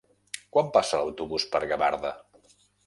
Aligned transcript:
Quan 0.55 0.71
passa 0.79 1.03
l'autobús 1.03 1.47
per 1.53 1.65
Gavarda? 1.75 2.19